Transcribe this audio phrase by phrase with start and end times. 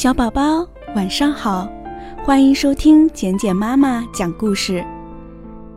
[0.00, 0.66] 小宝宝
[0.96, 1.68] 晚上好，
[2.24, 4.82] 欢迎收听简简妈妈讲故事。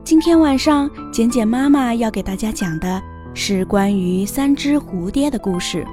[0.01, 5.85] 今天晚上，简简妈妈要给大家讲的是关于三只蝴蝶的故事。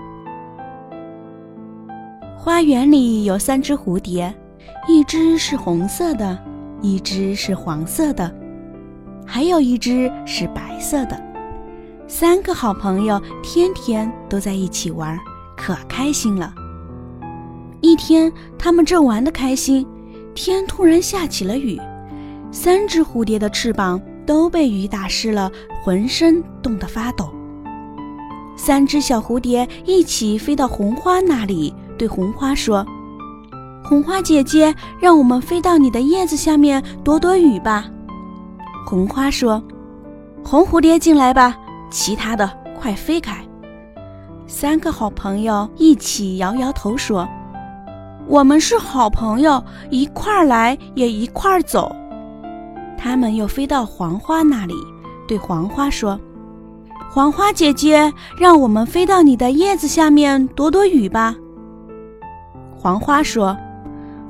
[2.39, 4.33] 花园里有三只蝴蝶，
[4.89, 6.39] 一只是红色的，
[6.81, 8.33] 一只是黄色的，
[9.27, 11.21] 还有一只是白色的。
[12.07, 15.19] 三个好朋友天天都在一起玩，
[15.57, 16.55] 可开心了。
[17.81, 19.87] 一天，他们正玩得开心，
[20.35, 21.81] 天突然下起了雨，
[22.51, 25.51] 三只蝴蝶的翅膀都被雨打湿了，
[25.83, 27.31] 浑身冻得发抖。
[28.57, 32.85] 三只小蝴蝶一起飞到红花那里，对红花说
[33.83, 37.91] ：“红花姐姐，让我们飞到你的叶子下面躲躲雨吧。”
[38.87, 39.63] 红花说
[40.45, 41.57] ：“红蝴蝶进来吧，
[41.91, 43.43] 其他的快飞开。”
[44.47, 47.27] 三个好朋友一起摇摇头说。
[48.31, 51.91] 我们是好朋友，一块儿来也一块儿走。
[52.97, 54.75] 他们又飞到黄花那里，
[55.27, 56.17] 对黄花说
[57.11, 61.35] ：“黄花姐姐，让我们飞到你的叶子下面躲躲雨吧。”
[62.79, 63.59] 黄花说：“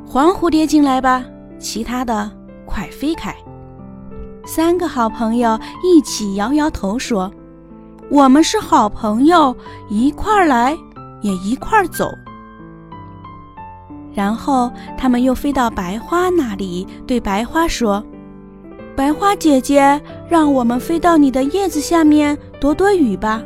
[0.09, 1.23] 黄蝴蝶进来吧，
[1.59, 2.31] 其他的
[2.65, 3.37] 快飞开。”
[4.47, 7.31] 三个好朋友一起摇摇头说
[8.11, 9.55] ：“我们是好朋友，
[9.91, 10.75] 一块儿来
[11.21, 12.11] 也一块儿走。”
[14.13, 18.05] 然后他们又飞到白花那里，对白花说
[18.97, 23.43] ：“白花姐姐，让我们飞到你的叶子下面躲躲雨吧。”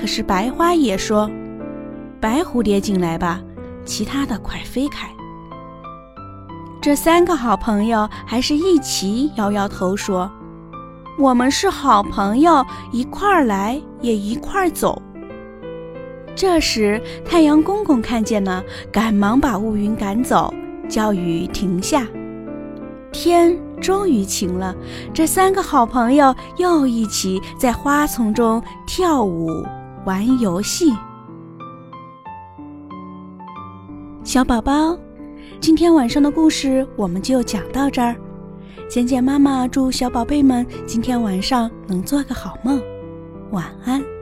[0.00, 1.30] 可是白花也说
[2.20, 3.40] ：“白蝴蝶进来吧，
[3.84, 5.08] 其他的快飞开。”
[6.80, 10.30] 这三个好朋友还是一起摇摇头说
[11.18, 15.00] ：“我们是好朋友，一块儿来也一块儿走。”
[16.36, 20.52] 这时，太阳公公看见了，赶忙把乌云赶走，
[20.88, 22.06] 叫雨停下。
[23.12, 24.74] 天终于晴了，
[25.12, 29.64] 这三个好朋友又一起在花丛中跳舞、
[30.04, 30.92] 玩游戏。
[34.24, 34.98] 小宝宝，
[35.60, 38.16] 今天晚上的故事我们就讲到这儿。
[38.88, 42.82] 简简妈妈祝小宝贝们今天晚上能做个好梦，
[43.52, 44.13] 晚安。